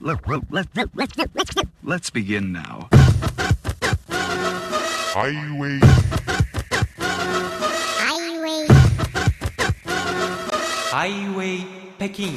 [0.00, 2.88] Let, let, let, let, let, let's, let's begin now.
[5.14, 5.78] Highway
[7.98, 8.66] Highway
[10.90, 11.66] ハイウェイ
[11.98, 12.32] 北京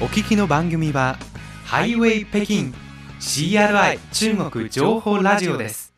[0.00, 1.18] お聞きの番組は
[1.64, 2.72] ハイウェイ北京
[3.20, 5.92] CRI 中国情報ラジオです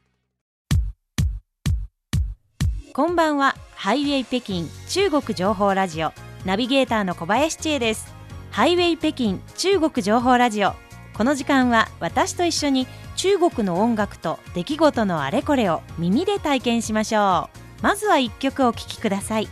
[2.92, 3.54] こんばんは
[3.86, 6.10] ハイウェイ北京中国情報ラジオ。
[6.44, 8.12] ナビゲーターの小林千恵です。
[8.50, 10.72] ハイウェイ北京中国情報ラジオ。
[11.14, 17.48] この時間は私と一緒に中国の音楽と出来事のあれこれを耳で体験しましょ
[17.80, 17.80] う。
[17.80, 19.48] まずは一曲お聴きください。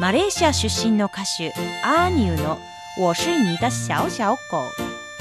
[0.00, 2.58] マレーシア出身の歌手アーニューの
[2.98, 4.64] 「我是你的小小狗」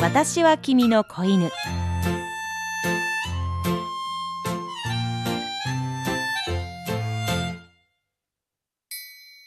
[0.02, 1.52] 私は君の子犬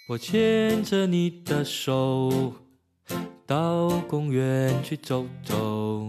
[0.09, 2.55] 我牵着你的手，
[3.46, 6.02] 到公园去走走。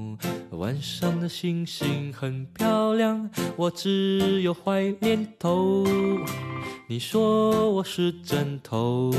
[0.51, 5.85] 晚上的星星很漂亮，我只有坏念头。
[6.87, 9.11] 你说我是枕头，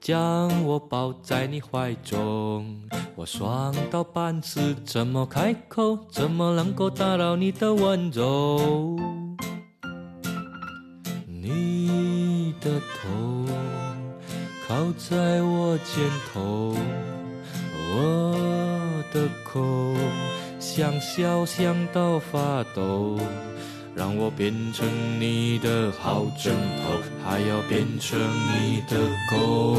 [0.00, 2.80] 将我抱在你怀中。
[3.16, 5.98] 我爽到半死，怎么开口？
[6.12, 8.96] 怎么能够打扰你的温柔？
[12.60, 13.46] 的头
[14.66, 16.74] 靠在我肩头，
[17.92, 19.94] 我的口
[20.58, 23.18] 想笑想到发抖，
[23.94, 24.88] 让我变成
[25.20, 28.98] 你的好枕头，还要变成你的
[29.30, 29.76] 狗。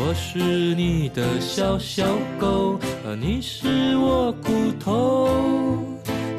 [0.00, 0.38] 我是
[0.74, 2.06] 你的小小
[2.38, 2.78] 狗，
[3.20, 5.87] 你是我骨头。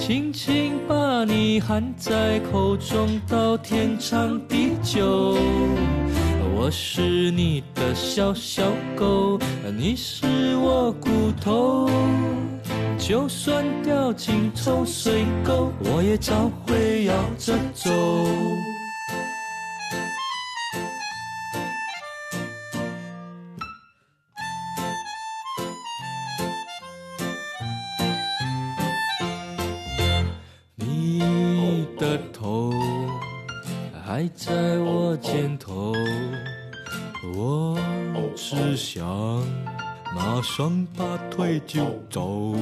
[0.10, 5.38] 轻轻把你含在口中，到天长地久。
[6.56, 8.64] 我是你的小小
[8.96, 9.38] 狗，
[9.78, 11.88] 你是我骨头。
[12.98, 17.92] 就算掉进臭水沟，我也找回摇着走。
[38.92, 39.06] 想
[40.16, 42.56] 马上拔腿就走。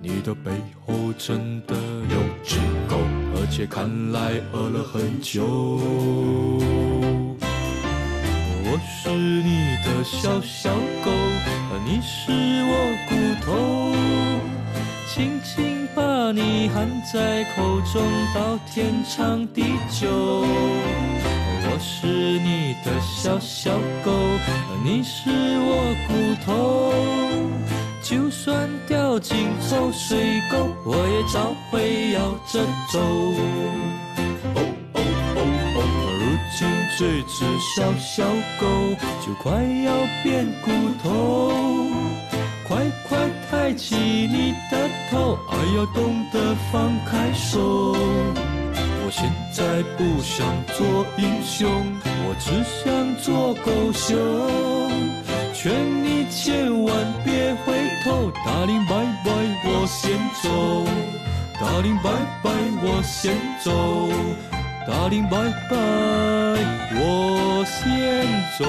[0.00, 0.50] 你的背
[0.86, 2.56] 后真的有只
[2.88, 2.96] 狗，
[3.36, 5.44] 而且看来饿了很久。
[8.64, 10.72] 我是你的小小
[11.04, 11.10] 狗，
[11.84, 12.32] 你是
[12.64, 12.72] 我
[13.10, 13.12] 骨
[13.44, 13.52] 头。
[15.12, 18.02] 轻轻把你含在口中，
[18.34, 20.08] 到天长地久。
[21.80, 23.72] 是你的小小
[24.04, 24.12] 狗，
[24.84, 26.12] 你是我骨
[26.44, 26.92] 头。
[28.02, 32.98] 就算掉进臭水沟，我也找回摇着走。
[34.54, 34.58] 哦哦
[34.94, 35.38] 哦
[35.76, 35.78] 哦！
[36.18, 36.22] 如
[36.58, 36.58] 今
[36.98, 38.24] 这只小小
[38.60, 38.66] 狗
[39.24, 39.50] 就快
[39.84, 39.92] 要
[40.22, 40.70] 变骨
[41.02, 41.08] 头。
[42.66, 47.94] 快快抬起你的头，爱要懂得放开手。
[49.80, 50.46] 我现在不想
[50.76, 51.70] 做英雄，
[52.04, 54.18] 我只想做狗熊。
[55.54, 59.32] 劝你千万别回头，大林拜拜，
[59.64, 60.84] 我先走。
[61.58, 62.10] 大林拜
[62.42, 62.50] 拜，
[62.82, 63.70] 我先走。
[64.86, 65.38] 大林拜
[65.70, 65.76] 拜，
[66.94, 68.26] 我先
[68.58, 68.66] 走。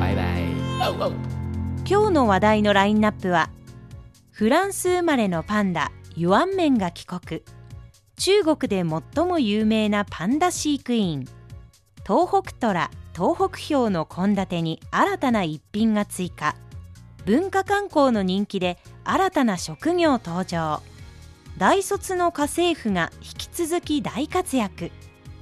[0.00, 1.12] バイバイ
[1.84, 3.50] 今日の話題のラインナップは
[4.32, 7.42] フランス生まれのパンダユアンメンが帰国
[8.16, 11.26] 中国で最も有名なパンダ飼育員。
[12.06, 16.56] 東北虎東北ヒョウの献立に新たな一品が追加。
[17.26, 20.80] 文化観光の人気で新たな職業登場。
[21.58, 24.90] 大卒の家政婦が引き続き大活躍。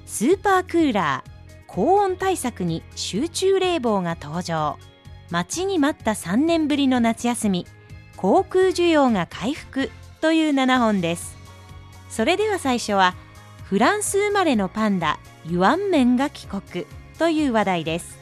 [0.06, 1.30] スーパークーラー
[1.66, 4.78] 高温対策に集中冷房が登場。
[5.30, 7.66] 待ちに待った3年ぶりの夏休み
[8.16, 9.90] 航空需要が回復
[10.20, 11.33] という7本です。
[12.08, 13.14] それでは最初は
[13.64, 16.86] フランス生まれのパンダユアンメンが帰国
[17.18, 18.18] という話題です。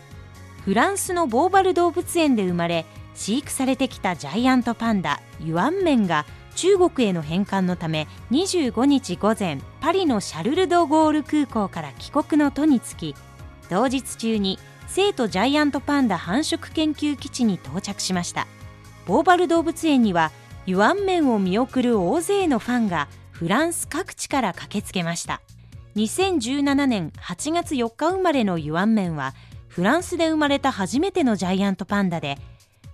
[0.64, 6.24] フランスのボーバル動物園で生まれ飼育されてきたジャイアントパンダユアンメンが
[6.54, 13.16] 中国への返還のため25日午前パリのシャルル・ド・ゴール空港から帰国の途につき
[13.70, 18.46] 同日中に生徒ジャイアントパンダ繁殖研究基地に到着しました。
[19.06, 20.30] ボーバル動物園には
[20.66, 23.08] ユアンメンを見送る大勢のファンが
[23.42, 25.42] フランス各地から駆けつけました。
[25.96, 29.34] 2017年8月4日生まれのユアンメンは
[29.66, 32.38] フランスで生まれた初めてのジャイアントパンダで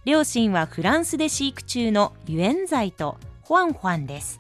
[0.07, 4.39] 両親はフランスで飼育中のユエンザイとホアンホアンです。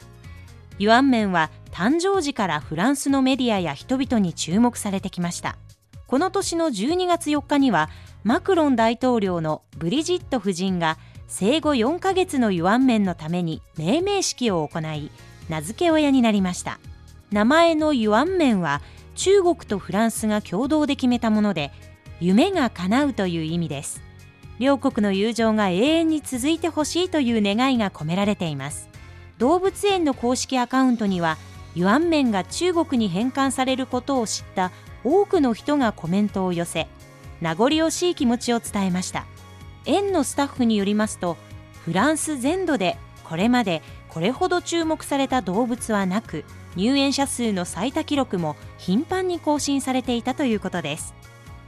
[0.78, 5.58] ユアンメンは誕生時からフランスのメディアや人々に注目されてきました。
[6.06, 7.90] この年の12月4日には
[8.25, 10.96] マクロン大統領のブリジット夫人が
[11.26, 15.11] 生後4ヶ月のユアンメンのために命名式を行い
[15.48, 16.78] 名付け親になりました。
[17.30, 18.80] 名前のユアンメンは
[19.14, 21.72] 中国とフランスが共同で決めたもので
[22.20, 24.02] 夢が叶うという意味です。
[24.58, 28.88] 両国の友情が永遠に続いてほしいという願いが込められています。
[29.38, 31.38] 動物園の公式アカウントには
[31.74, 34.72] ユアンメンが中国に返還されることを知った
[35.04, 36.88] 多くの人がコメントを寄せ
[37.40, 39.26] 名残惜しい気持ちを伝えました。
[39.84, 41.36] 園のスタッフによりますと
[41.84, 46.44] フランス全土でこれまでこれほど注目された動物はなく
[46.76, 51.14] 入園者数の最多記録も頻繁に更新されていたということです。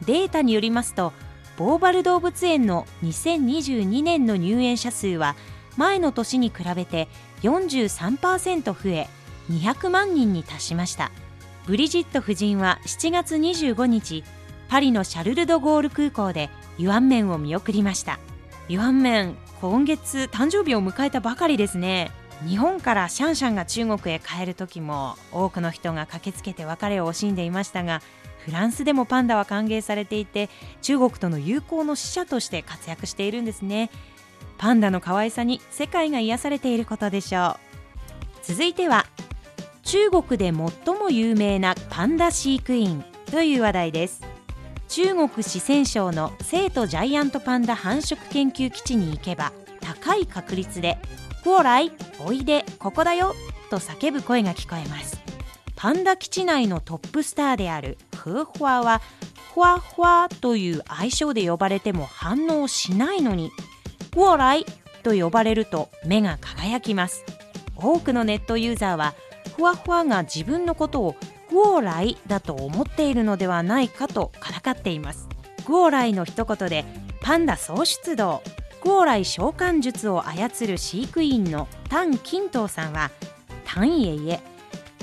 [0.07, 1.13] データによりますと
[1.57, 5.37] ボーバル動物園の2022年の入園者数は
[5.77, 7.09] 前の年に比べて
[7.43, 9.09] 43%増え
[9.51, 11.11] 200万人に達しました。
[11.67, 14.25] ブリジット夫人は7月25日
[14.69, 16.49] パリのシャルル・ド・ゴール空港で
[16.79, 18.19] ユアンメンを見送りました。
[18.69, 22.11] ユアンメン今月誕生日を迎えたばかりですね。
[22.47, 28.01] 日本からシャンシャンが中国へ帰る時も多くの人が駆けつけて別れを惜しんでいましたが
[28.45, 30.49] フランスでもパンダは歓迎されていて
[30.81, 33.91] 中国との友好の使者として活躍しているんですね。
[34.57, 37.57] パンダの可愛さに世界が癒されていることでしょう。
[38.43, 39.07] 続いては
[39.83, 40.53] 中国で最
[40.99, 44.23] も有名なパンダ飼育員という話題です。
[44.89, 50.99] 中国四川省の成都ジャイアントパンダ繁殖研究基地に行けば高い確率で
[51.45, 51.91] 「過来
[52.25, 53.35] おいでここだよ」
[53.71, 55.21] と叫ぶ声が聞こえます。
[55.77, 59.01] パンダ基地内のトップスターであるフーフワは
[59.55, 63.51] フワフワという愛称で呼ばれても反応しないのに
[64.15, 64.67] 「過来」
[65.03, 67.25] と呼ばれると目が輝きます。
[67.77, 69.15] 多くのネットユーザーは
[69.57, 71.17] ふわふわが自分のことを
[71.51, 75.29] グオーライだと思っているのではないかとからかっています
[75.67, 76.85] グオーライの一言で
[77.21, 78.43] パンダ総出動
[78.83, 83.11] グオーライ召喚術を操る飼育員のタン・キントーさんは
[83.65, 84.41] タンイエイエ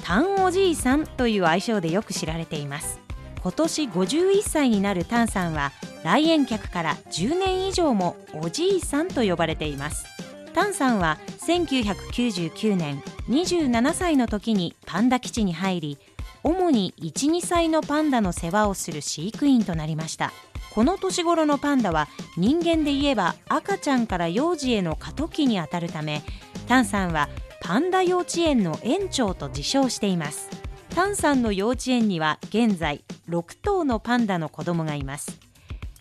[0.04, 3.00] タンおじいさんという愛称でよく知られています。
[3.42, 5.72] 今年51歳になるタンさんは
[6.04, 10.06] 来園客から10年以上もおじいさんと呼ばれています。
[10.54, 16.00] タンさんは1999年27歳の時にパンダ基地に入り
[16.44, 20.32] 主に12歳のパンダの世話をする飼育員となりました。
[20.78, 22.08] この年頃のパンダは
[22.38, 26.22] 人間で言えば赤ちゃんから幼児への過渡期にあたるため
[26.68, 27.30] タンさんは
[27.64, 30.52] パンダ幼稚園の園長と自称しています。
[30.94, 35.40] タンさんの幼稚園には現在6頭のパンダの子供がいます。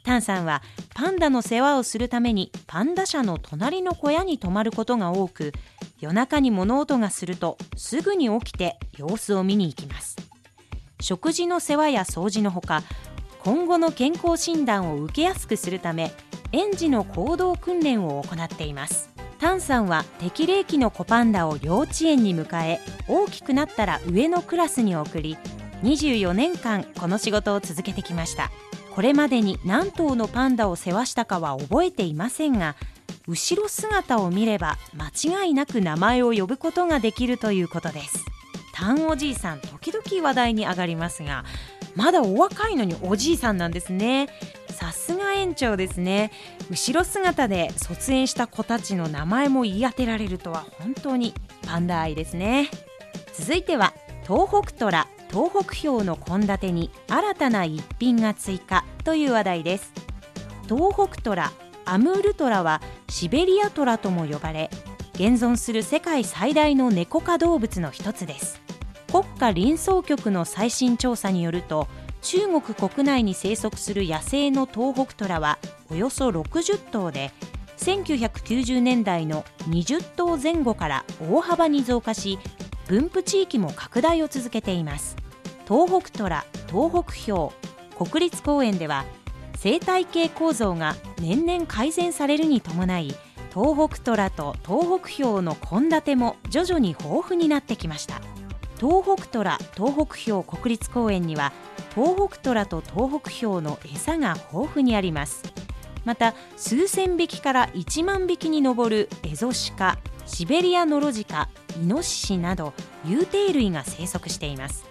[0.05, 0.61] タンさんは
[0.95, 5.55] パンダの世話をするためにパンダ舎の隣の小屋に泊まることが多く
[6.01, 10.17] 夜中に物音がするとすぐに起きて様子を見に行きます。
[11.01, 12.83] 食事の世話や掃除のほか
[13.47, 16.11] 今後の健康診断を受けやすくするため
[16.51, 19.09] 園児の行動訓練を行っています。
[19.39, 25.39] タンさんは適齢期の子パンダを幼稚園に迎え大きくなったら上のクラスに送り
[25.85, 28.51] 24年間この仕事を続けてきました。
[28.93, 32.75] これまでに何頭のパンダを世話したかは覚えていませんが
[33.29, 38.25] 後ろ姿を見れば間違いなく名前を呼ぶことができるということです。
[38.73, 41.45] タンおじいさん時々話題に上がりますが
[41.97, 44.29] まだお若いのにおじいさんなんですね。
[44.69, 46.31] さすが園長ですね。
[46.71, 51.35] 後ろ姿で卒園した子たちの名前も言い当てられるとは本当に
[51.67, 52.71] パンダ愛ですね。
[53.33, 53.95] 続いては
[54.27, 59.93] 東北虎東北ヒョウの献立に新たな一品が追加という話題です。
[60.69, 61.51] 東北虎
[61.87, 64.69] アムールトラはシベリアトラとも呼ばれ
[65.15, 68.66] 現存する世界最大のネコ科動物の一つです。
[69.17, 71.89] 国家林総局の最新調査によると
[72.21, 75.59] 中国国内に生息する野生の東北虎は
[75.91, 77.33] およそ60頭で
[77.79, 82.39] 1990年代の20頭前後から大幅に増加し
[82.89, 85.17] 分布地域も拡大を続けています。
[85.67, 87.53] 東北虎東北ヒョ
[87.99, 89.07] ウ国立公園では
[89.57, 93.15] 生態系構造が年々改善されるに伴い
[93.55, 98.21] 東北虎と東北ヒョウの献立も徐々に豊富になってきました。
[98.79, 101.53] 東北虎東北ヒョウ国立公園には
[101.95, 105.43] 東北虎と東北ヒョウの餌が豊富にあります。
[106.05, 111.49] また数千匹から1万匹に上るエゾシカシベリアノロジカ
[111.81, 114.85] イノシシなど有袋類が生息しています。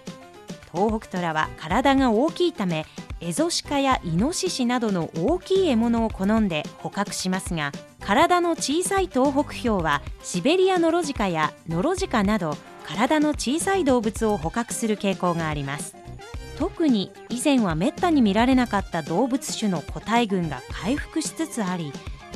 [0.72, 2.84] 東北トラは体が大きいため
[3.20, 15.96] エゾシカやイノシシなどの大きい獲物を好んで捕獲しますが体の小さい東北ヒョウはシベリアノロジカやノロジカなど体の小さい動物を捕獲する傾向があります。
[16.56, 21.92] 特に以前はめったに見られなかった動物種の個体群が回復しつつあり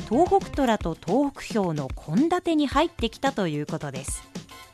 [0.07, 4.29] 東北トラと東北ヒョウの献立に入ってきたということです。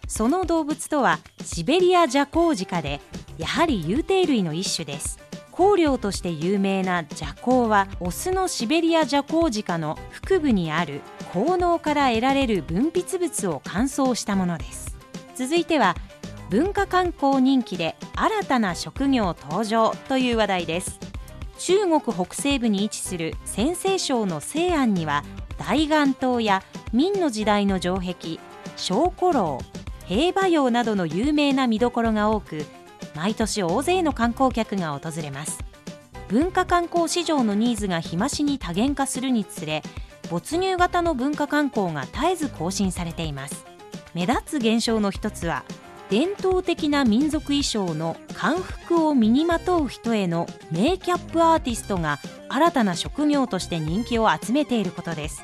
[0.07, 2.99] その動物とはシベリアジャコウジカで
[3.37, 5.19] やはり有袋類の一種です。
[5.55, 11.01] 香料として有名なジャコウはオスのシベリアジャコウジカの腹部にある
[11.33, 14.86] 効能から得られる分泌物を乾燥したものです。
[15.37, 15.95] 続いては
[16.49, 20.99] 文化観光人気で新たな職業登場という話題です。
[21.59, 25.23] 中国北西部に位置する陝西省の西安には
[25.59, 28.39] 大雁塔や明の時代の城壁
[28.75, 29.59] 小古楼
[30.05, 32.65] 平和洋などの有名な見どころが多く
[33.15, 35.59] 毎年大勢の観光客が訪れます。
[36.29, 39.83] 文化観光市場のニーズが日増しに多元化するにつれ
[40.31, 43.76] 没入型の文化観光が絶えず更新されています。
[44.17, 45.63] 目立つ現象の一つは
[46.09, 52.17] 伝統的な民族衣装の漢服を身にまとう人へのメイキャップアーティストが
[52.49, 55.43] 新たな職業として人気を集めていることです。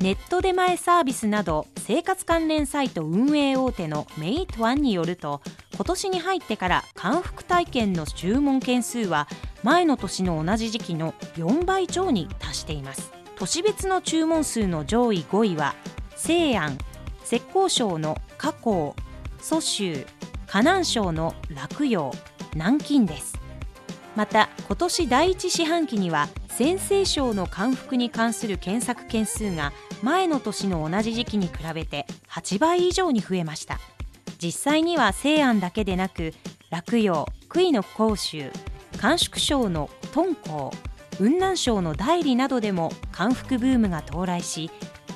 [0.00, 5.42] ネット出前サービスなど生活関連サイト運営大手のメイトワンによると
[5.74, 9.28] 今年に入ってから漢服体験の注文件数は
[9.62, 13.12] 前の年の同じ時期の4倍超に達しています。
[13.36, 15.74] 都市別の注文数の上位5位は
[16.16, 16.78] 西安
[17.24, 18.94] 浙江省の加工
[19.40, 20.06] 蘇州
[20.46, 22.12] 河南省の洛陽
[22.54, 23.38] 南京です。
[24.14, 33.80] また今年第一四半期には陝西省の漢服に関する検索件数が前の年の同じ時期に比べて8倍以上に増えました。
[34.38, 36.32] 実際には西安だけでなく
[36.70, 38.50] 洛陽杭の甲州
[39.00, 40.70] 甘粛省の敦煌
[41.18, 44.70] 雲南省の大理などでも漢服ブームが到来し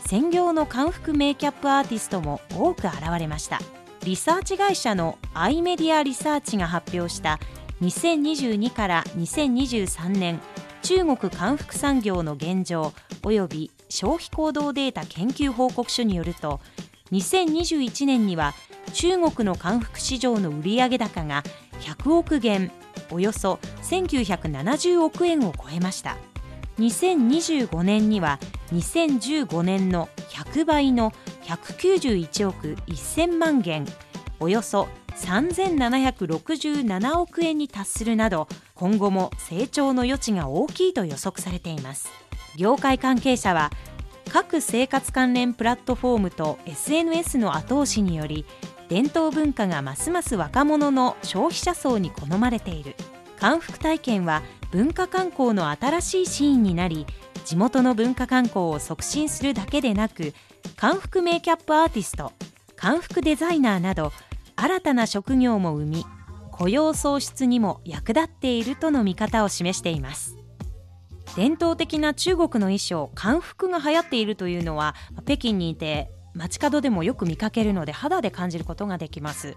[0.09, 3.59] 専業の漢服メイキャップアーティストも多く現れました。
[4.07, 7.39] リサーチ会社のアイメディアリサーチが発表した
[7.83, 10.41] 2022から2023年
[10.81, 16.61] 中国漢服産業の現状及び消費行動データ研究報告書によると
[17.13, 18.55] 2021年には
[18.95, 21.43] 中国の漢服市場の売上高が
[21.81, 22.71] 100億元
[23.11, 26.17] およそ1970億円を超えました。
[26.79, 28.39] 2025年には
[28.73, 31.13] 2015年の100倍の
[31.45, 33.85] 191億1000万元
[34.41, 42.09] およそ3767億円に達するなど今後も成長の余地が大きいと予測されています。
[42.57, 43.71] 業界関係者は
[44.33, 48.45] 各生活関連プラットフォームと SNS の後押しにより
[48.89, 52.95] 伝統文化がますます若者の消費者層に好まれている。
[53.39, 57.07] 漢服体験は文化観光の新しいシーンになり
[57.45, 60.35] 地元の文化観光を促進するだけでなく
[60.77, 62.33] 漢服メイキャップアーティスト
[62.77, 64.13] 漢服デザイナーなど
[64.57, 66.07] 新たな職業も生み
[66.51, 70.37] 雇用創出にも役立っているとの見方を示しています。
[71.37, 79.57] 伝統的な中国の衣装漢服が流行っているというのは北京にいて街角でもよく見かけるので肌で感じることができます。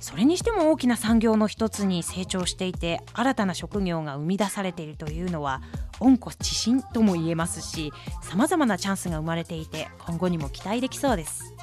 [0.00, 5.60] それにしても大きな産業の一つに成長していて新たな職業が生み出されているというのは
[6.00, 11.54] 温故知新とも言えますしさまざまなチャンスが生まれていて今後にも期待できそうです。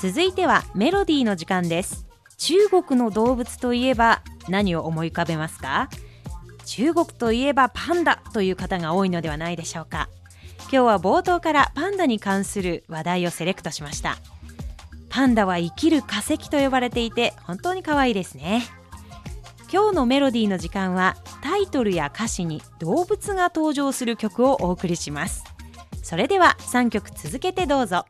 [0.00, 2.06] 続いてはメロディーの時間です。
[2.38, 5.90] 中国の動物といえば何を思い浮かべますか？
[6.64, 10.08] 中国といえばパンダという方が多いのではないでしょうか。
[10.62, 14.16] 今日は冒頭からパンダに関する話題をセレクトしました。
[15.10, 18.62] パンダは生きる化石と呼ばれていて本当に可愛いですね。
[19.70, 25.44] 今日のメロディーの時間はタイトルや歌詞に動物が登場する曲をお送りします。
[26.02, 28.06] それでは3曲続けてどうぞ。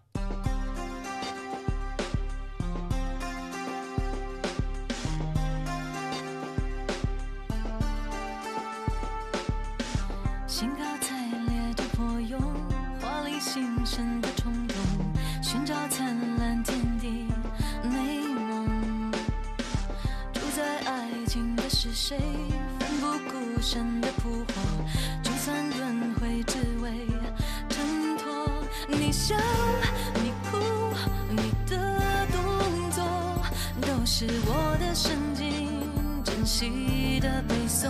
[10.47, 11.17] 兴高采
[11.49, 12.39] 烈的破蛹，
[13.01, 14.30] 华丽新生的
[22.11, 22.19] 谁？
[22.81, 24.53] 奋不顾身的扑火，
[25.23, 27.07] 就算轮回，只为
[27.69, 28.51] 挣脱。
[28.89, 29.37] 你笑，
[30.15, 30.59] 你哭，
[31.31, 33.05] 你的动作，
[33.83, 35.69] 都是我的神经，
[36.25, 37.89] 珍惜的背诵。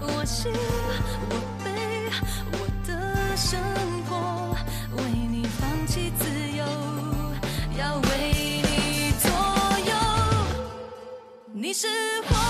[0.00, 0.48] 我喜，
[1.30, 1.70] 我悲，
[2.50, 3.60] 我的生
[4.08, 4.56] 活，
[4.96, 6.64] 为你放弃自由，
[7.78, 8.10] 要为
[8.64, 9.30] 你左
[9.86, 9.94] 右。
[11.52, 11.72] 你。
[11.72, 11.86] 是
[12.28, 12.45] 我，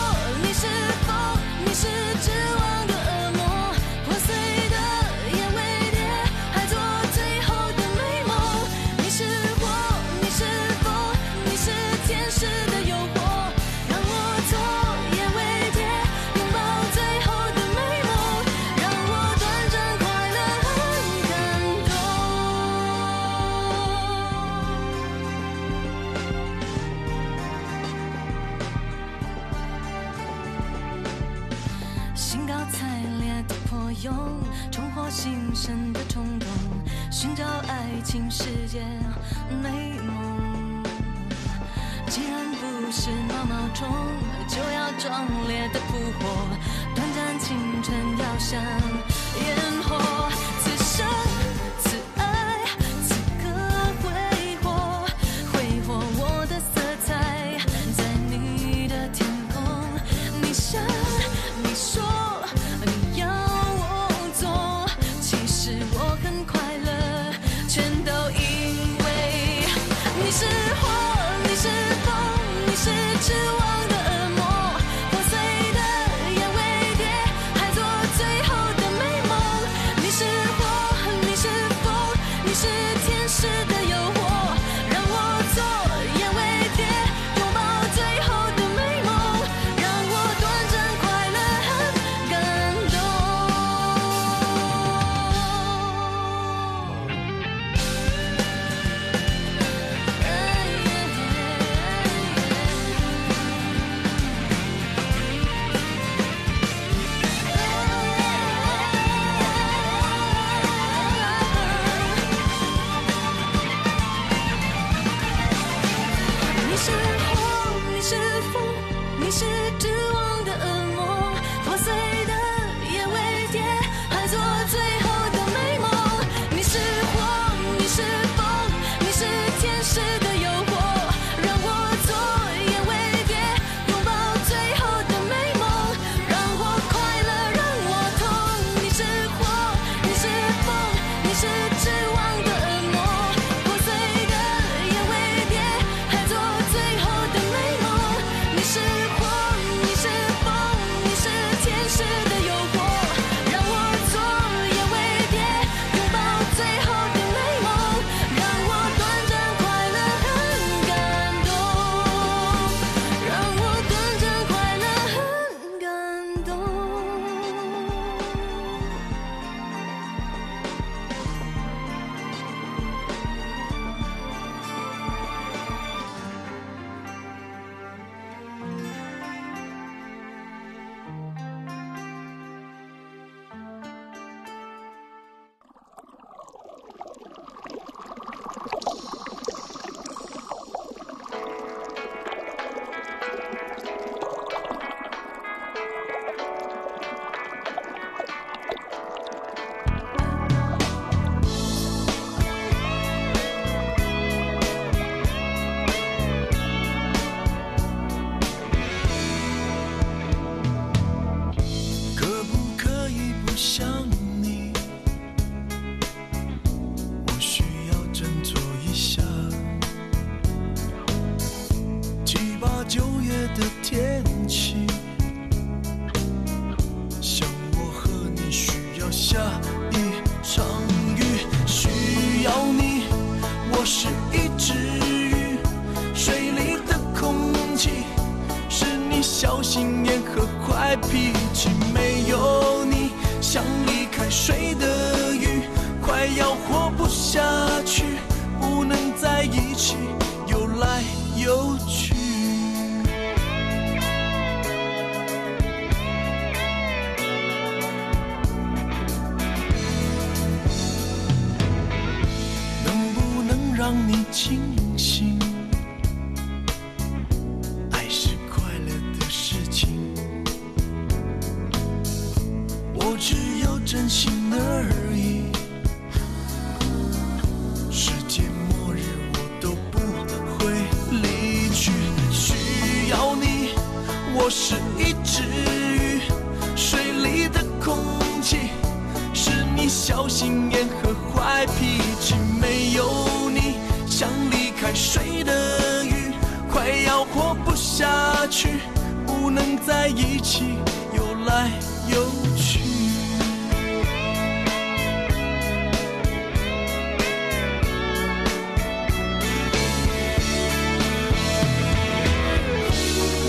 [294.96, 296.32] 水的鱼，
[296.72, 298.80] 快要活不下去，
[299.26, 300.78] 不能在一起
[301.14, 301.70] 游来
[302.08, 302.80] 游去。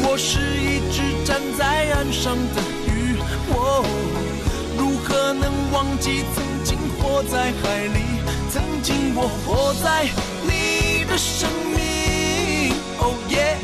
[0.03, 3.15] 我是一只站在岸上的鱼，
[3.47, 3.85] 我
[4.77, 8.01] 如何能忘记曾经活在海里？
[8.51, 10.09] 曾经我活在
[11.17, 13.57] 生命，哦耶，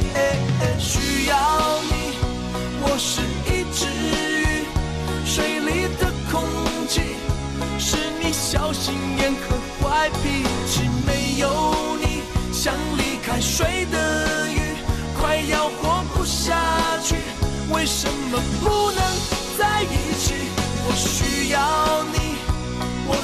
[0.79, 2.17] 需要你。
[2.81, 4.65] 我是一只鱼，
[5.23, 6.43] 水里的空
[6.87, 7.15] 气
[7.77, 14.75] 是你小心眼和坏脾气，没有你像离开水的鱼，
[15.19, 16.57] 快要活不下
[17.03, 17.15] 去。
[17.71, 19.03] 为什么不能
[19.59, 20.33] 在一起？
[20.85, 22.37] 我需要你，
[23.07, 23.15] 我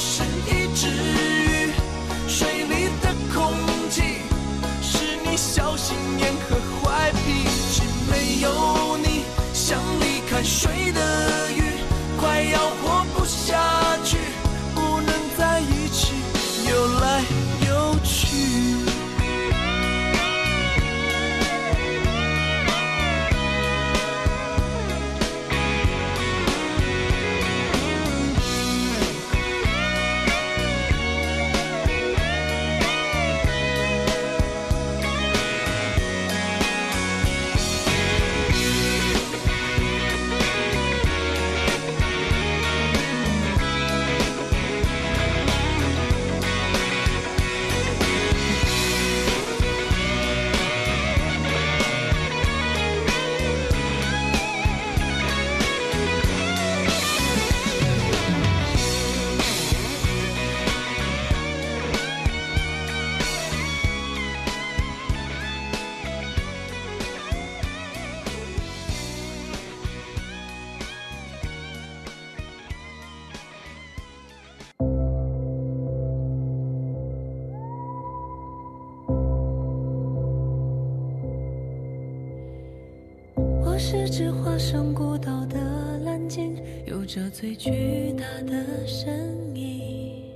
[83.92, 85.58] 是只画上孤岛的
[86.06, 90.32] 蓝鲸，有着最巨大的身影。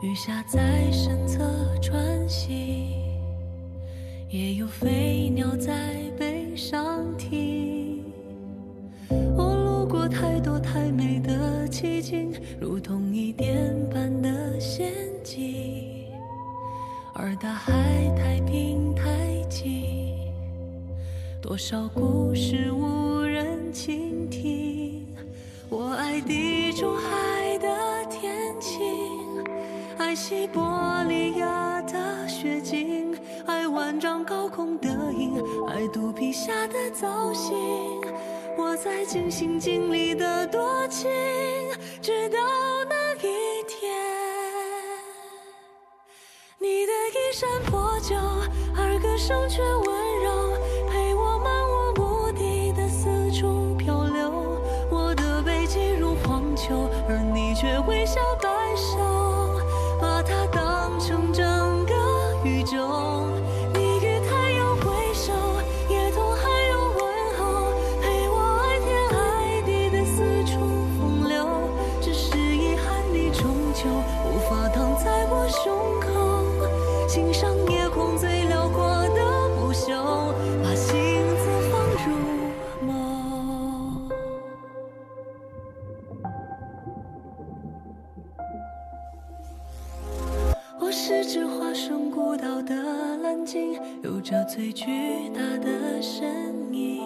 [0.00, 1.44] 鱼虾在身侧
[1.82, 2.90] 穿行，
[4.30, 8.02] 也有飞鸟在背上停。
[9.36, 14.90] 我路过太多太美的奇景，如同一点般的陷
[15.22, 16.06] 阱，
[17.12, 17.74] 而大海
[18.16, 18.87] 太平。
[21.48, 25.06] 多少故事无人倾听。
[25.70, 28.78] 我爱地中海的天晴，
[29.96, 37.56] 爱西伯利亚的雪景，爱万丈高空的鹰，爱肚皮下的造型。
[38.58, 41.10] 我在尽心尽力的多情，
[42.02, 42.36] 直到
[42.90, 43.90] 那一天。
[46.58, 48.14] 你的衣衫破旧，
[48.76, 50.07] 而歌声却温
[94.58, 94.86] 最巨
[95.28, 97.00] 大的身影。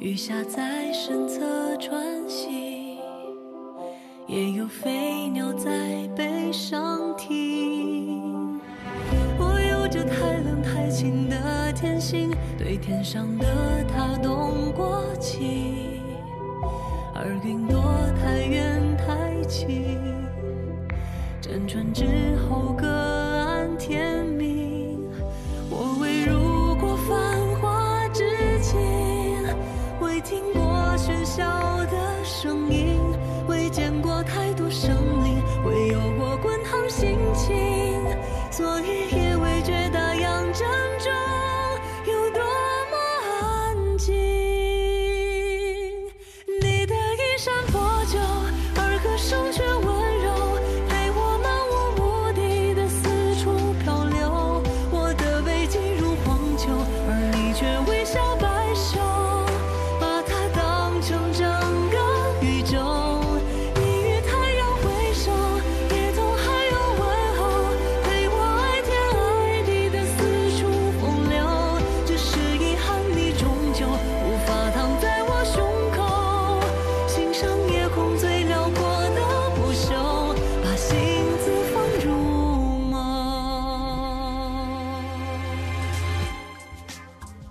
[0.00, 2.98] 鱼虾在身侧穿行，
[4.26, 5.70] 也有飞鸟在
[6.16, 8.58] 背上停。
[9.38, 13.46] 我有着太冷太清的天性，对天上的
[13.86, 16.02] 它动过情，
[17.14, 17.80] 而云朵
[18.20, 19.96] 太远太轻。
[21.40, 22.04] 辗转之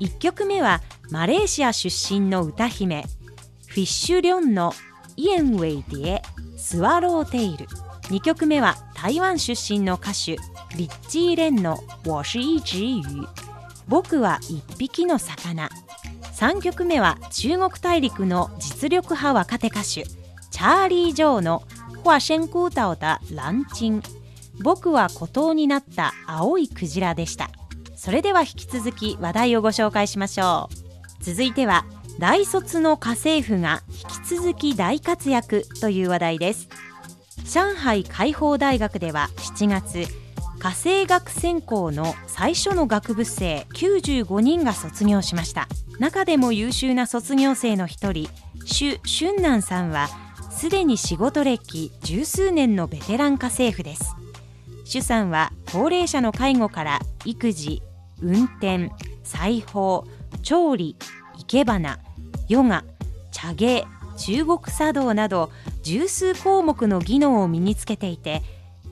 [0.02, 3.06] 1曲目はマレーシア出身の歌姫
[3.68, 4.74] フィッシュリョンの
[5.16, 6.22] イエンウェイディエ
[6.58, 7.68] スワローテイル。
[8.10, 10.38] 2曲目は台湾出身の歌手
[10.76, 13.30] リッチー・レンの我是一只魚
[13.88, 15.70] 僕は一匹の魚。
[16.34, 21.62] 3曲目は中国大陸の実力派若手歌手チャーリー・ジョーの
[22.04, 24.02] 花仙孤島だランチン。
[24.64, 27.52] 僕は孤島になった青いクジラでした。
[28.04, 30.72] それでは引き続き話題をご紹介しましょ
[31.20, 31.24] う。
[31.24, 31.86] 続いては
[32.18, 36.68] 大卒の家政婦が引き続き大活躍という話題です。
[37.46, 40.08] 上海海邦大学では7月
[40.58, 45.68] 家政学専攻の最初の学部生95人が卒業しました。
[46.00, 48.28] 中でも優秀な卒業生の一人
[48.66, 50.10] 朱春南さんは
[50.50, 54.16] すでに仕事歴十数年のベテラン家政婦です。
[54.86, 57.84] 朱さんは高齢者の介護から育児
[58.22, 58.92] 運転
[59.24, 60.06] 裁縫
[60.42, 60.96] 調理
[61.38, 62.00] 生け花
[62.48, 62.84] ヨガ
[63.32, 63.86] 茶芸
[64.18, 65.52] 中国茶道など
[65.84, 68.42] 十数項目の技能を身につけていて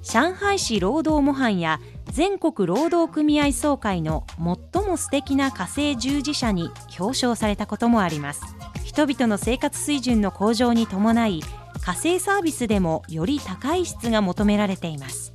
[0.01, 4.25] 上海市労働模範や全国労働組合総会の
[4.73, 8.41] 最も素敵な火星従事者に表彰されたこともあります。
[8.83, 11.41] 人々の生活水準の向上に伴い
[11.81, 15.31] 火星サービスでもより高い質が求められています。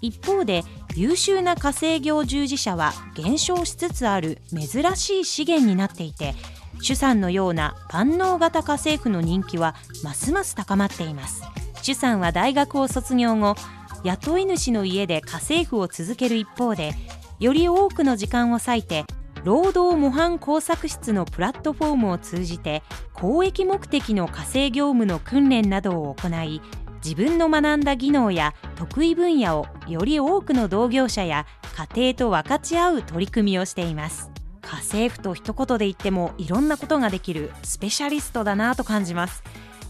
[0.00, 0.62] 一方で
[0.98, 6.34] 優秀な火星業従事者は減少しつつある珍しい資源になっていて
[6.80, 11.44] 主さんのような万能型家政婦の人気はますます高まっています。
[11.82, 13.54] 主さんは大学を卒業後
[14.02, 16.94] 雇い主の家で家政婦を続ける一方で
[17.38, 19.04] より多くの時間を割いて
[19.44, 22.82] 労働模範工作室のプラットフォームを通じて
[23.12, 26.60] 公益目的の家政業務の訓練などを行い
[27.04, 31.46] 自分の学んだ技能や得意分野をより多くの同業者や
[31.94, 34.30] 家庭と分かち合う取り組みをしています。
[34.62, 39.42] 家政婦と一言で言ってもいろんなことができるスペシャリストだなと感じます。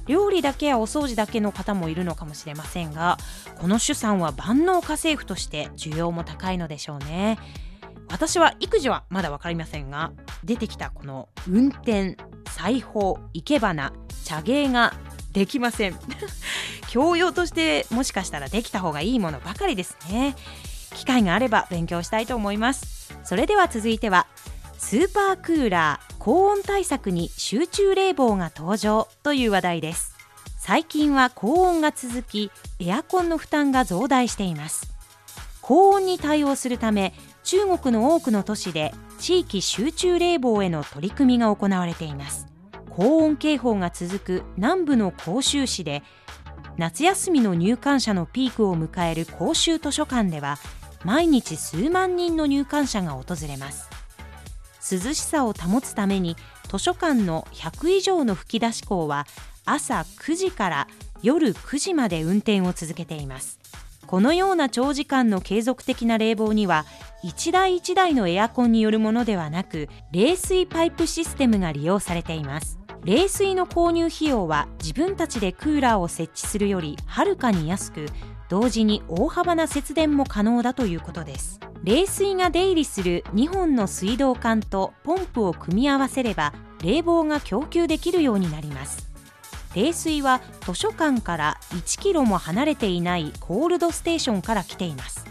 [0.06, 3.18] 料理だけやお掃除だけの方もいるのかもしれませんが
[3.58, 7.38] この主さんは万能家政婦として需要も高いのでしょうね。
[8.10, 12.16] 私は育児はまだ分かりませんが出てきたこの運転
[12.46, 13.92] 裁縫生け花
[14.24, 14.94] 茶芸が
[15.32, 15.96] できません。
[16.88, 20.34] 教養としてもしかしたらできた方がいいものばかりですね。
[20.94, 23.14] 機会があれば勉強したいと思います。
[23.24, 24.26] それでは続いては
[24.78, 30.16] スーパークーラー高温対策に集中冷房が登場という話題です。
[30.58, 34.94] 最近は高温が続きエアコンの負担が増大しています。
[35.60, 37.12] 高温に対応するため
[37.44, 42.46] 中国の多くの都市で地域集中冷房への取り組みが行われています。
[42.88, 46.02] 高温警報が続く南部の広州市で
[46.78, 50.58] 夏休みの入館者のピークを迎える公衆図書館では
[51.04, 53.90] 毎日数万人の入館者が訪れます。
[54.90, 56.36] 涼しさを保つために
[56.70, 59.26] 図書館の100以上の吹き出し口は
[59.64, 60.88] 朝9時から
[61.20, 63.58] 夜9時まで運転を続けています。
[64.06, 66.86] このような長時間の継続的な冷房には
[67.24, 72.78] 1台1台のエアコンによるものではなく冷水パイプシステムが利用されています。
[73.08, 78.04] 冷水の購入費用は自分たちでクーラーを設置するよりはるかに安く
[78.50, 81.58] 同時に大幅な節電も可能だということです。
[81.82, 86.52] 冷水が出入りする2本の水道管とポンプを組み合わせれば
[86.84, 89.10] 冷房が供給できるようになります。
[89.74, 95.24] 冷水は図書館から1キロも離れていないコールドステーションから来ています。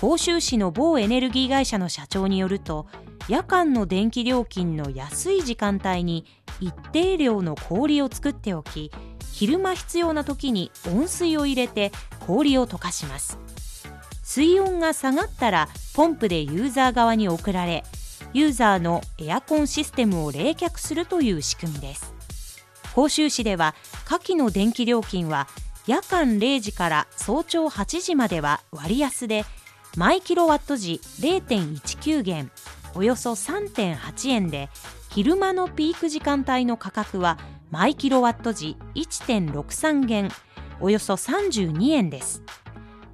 [0.00, 2.86] 甲州市の某エネルギー会社の社長によると
[3.28, 6.26] 夜間の電気料金の安い時間帯に
[6.60, 8.90] 一定量の氷を作っておき
[9.32, 11.90] 昼間必要な時に温水を入れて
[12.26, 13.38] 氷を溶かします。
[14.22, 17.84] 水温が下がったらポンプでユーザー側に送られ
[18.32, 22.14] ユーザーのエアコンシステムを冷却するという仕組みです。
[22.94, 23.74] 甲州市では
[24.06, 25.48] 夏季の電気料金は
[25.86, 29.44] 夜間0時から早朝8時までは割安で
[29.96, 32.50] 毎キロワット時0.19元
[32.94, 34.68] およそ3.8円で
[35.10, 37.38] 昼間のピーク時間帯の価格は
[37.70, 40.28] 毎キロワット時1.63元
[40.80, 42.42] およそ32円です。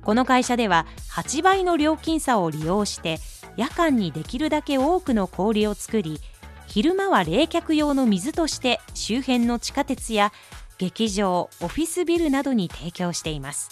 [0.02, 3.18] この会社では8倍の料金差を利用して
[3.56, 6.18] 夜間にできるだけ多くの氷を作り
[6.66, 10.32] 昼間は冷却用の水として周辺の地下鉄や
[10.78, 13.70] 劇場オフィスビルなどに提供しています。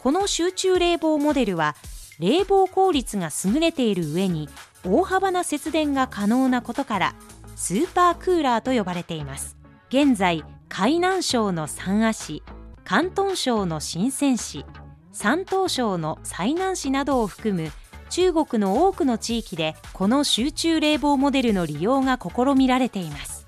[0.00, 1.76] この集中冷房モデルは
[2.18, 4.48] 冷房効率が優れている上に
[4.84, 7.14] 大幅な節電が可能なことから
[7.54, 9.56] スーパークーラーと呼ばれています。
[9.88, 12.42] 現在海南省の三亜市
[12.84, 14.64] 広東省の深セン市
[15.12, 17.70] 山東省の済南市などを含む
[18.08, 23.46] 中国の多くの地域でこの集中冷房モデルの利用が試みられています。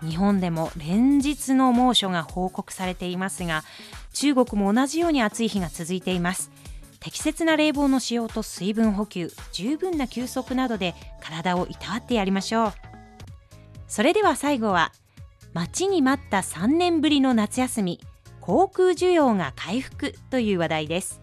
[0.00, 3.64] 日本でも連日の猛暑が報告されていますが
[4.12, 6.50] 中国も同じように暑い日が続いています。
[7.00, 12.72] 適切な冷房の使用と水分補給十分な休息などで体をいたわってやりましょう。
[13.86, 14.92] それでは最後は
[15.54, 18.00] 待ちに待った3年ぶりの夏休み
[18.40, 21.20] 航空需要が回復という話題です。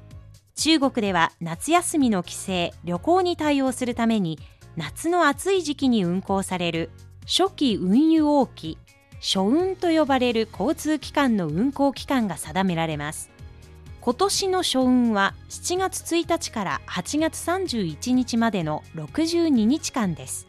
[0.56, 2.52] 中国では夏休みの帰省
[2.84, 4.40] 旅行に対応するために
[4.78, 6.92] 夏の暑い時期に運行される
[7.26, 8.78] 初期運輸王期
[9.20, 13.35] 初運と呼ばれる交通機関の運行期間が定められます。
[14.06, 20.48] 今年の初運は7月1日から8月31日までの62日間です。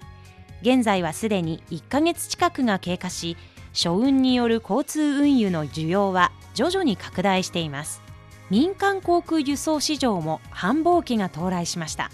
[0.60, 3.38] 現在はすでに1ヶ月近くが経過し
[3.72, 8.02] 初運による交通運輸の需要は徐々に拡大しています。
[8.50, 12.10] 民間航空輸送市場も繁忙期が到来しました。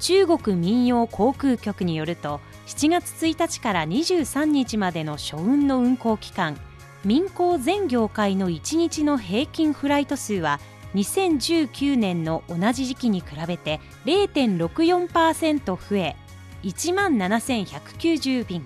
[0.00, 6.58] 中国民謡航空局によると7月1日から23日までの初運の運行期間
[7.06, 10.58] 民航全業界の1日の平均フライト数は
[10.96, 16.16] 2019年の同じ時期に比べて0.64%増え
[16.64, 18.64] 1万7190便。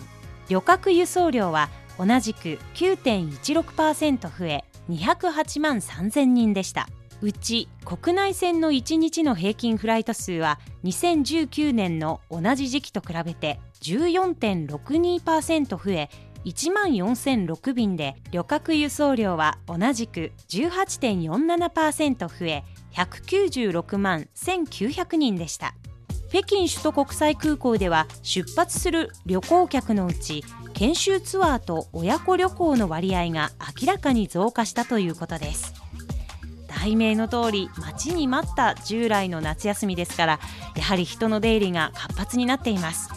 [0.48, 6.88] 旅客輸送量は同じく9.16%増え208万3000人でした。
[7.20, 16.08] うち国内線の1日の平均フライト数は2019年の同じ時期と比べて14.62%増え
[16.44, 25.74] 1万4006便で旅客輸送量は同じく18.47%増え196万1900人でした。
[26.30, 33.50] 北京首都国際空港では出発する旅行客のうち研修ツアーと親子旅行の割合が
[33.80, 35.74] 明らかに増加したということです。
[36.68, 40.40] 題名の通り待ちに待った従来の夏休みですから
[40.76, 43.10] やはり人の出入りが活発になっています。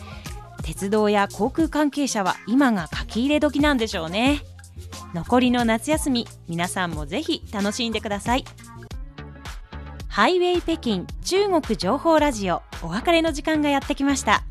[0.64, 4.42] 鉄道や航空関係者は今が書き入れ時なんでしょうね。
[5.14, 8.46] 残りの夏休み皆さんもぜひ楽しんでください。
[10.08, 14.44] ハイウェイ北京中国情報ラジオお別れの時間がやってきました。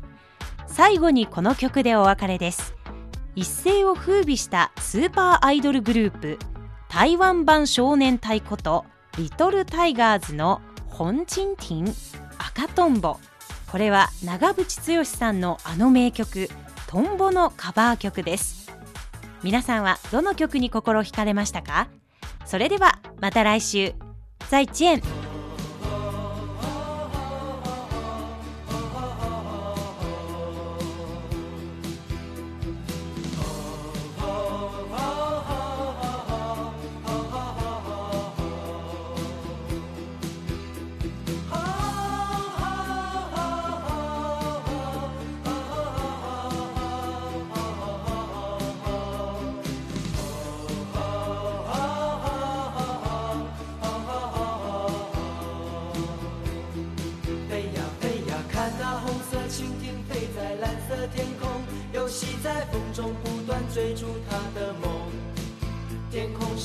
[0.67, 2.75] 最後にこの曲でお別れです。
[3.35, 6.39] 一世を風靡したスーパーアイドルグループ
[6.89, 8.85] 台湾版少年隊こと
[9.17, 11.55] リトルタイガーズの本鎮ン
[12.37, 13.17] 赤とんぼ
[13.73, 16.47] これは長渕剛さんのあの名曲
[16.85, 18.71] 「トンボ」のカバー曲です。
[19.41, 21.87] 皆さんはどの曲に心惹かれましたか？
[22.45, 23.95] それではまた来週。
[24.47, 25.01] 再见。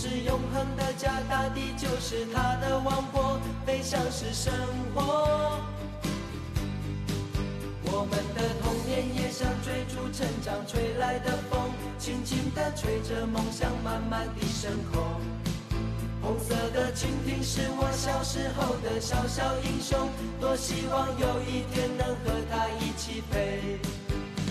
[0.08, 4.50] 是永恒的家，大地就是它的王国，飞翔是生
[4.94, 5.60] 活。
[7.84, 15.02] 我们的童年也像追逐成长吹来的风，轻轻地吹着梦想，慢慢地升空。
[16.22, 20.08] 红色的蜻蜓是我小时候的小小英雄，
[20.40, 23.78] 多希望有一天能和它一起飞。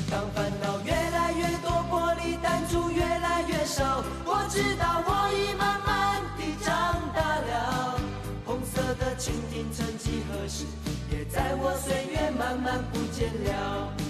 [0.09, 4.96] 当烦恼越来越多，玻璃弹珠越来越少，我知道
[9.27, 10.63] 曾经曾几何时，
[11.11, 14.06] 也在我岁月慢慢不见了。